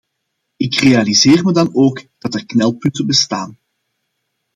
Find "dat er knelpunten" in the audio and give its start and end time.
2.17-3.07